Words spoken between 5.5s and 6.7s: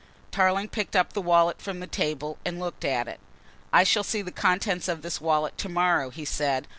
to morrow," he said.